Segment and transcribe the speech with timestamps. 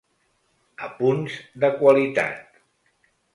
[0.87, 2.59] Apunts de qualitat.